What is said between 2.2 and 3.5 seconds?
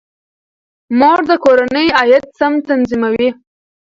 سم تنظیموي.